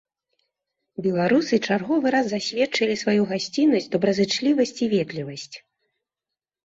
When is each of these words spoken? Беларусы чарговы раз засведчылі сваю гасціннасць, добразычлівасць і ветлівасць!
Беларусы 1.05 1.59
чарговы 1.67 2.13
раз 2.15 2.25
засведчылі 2.31 2.95
сваю 3.03 3.21
гасціннасць, 3.35 3.89
добразычлівасць 3.97 4.75
і 4.87 4.93
ветлівасць! 4.95 5.55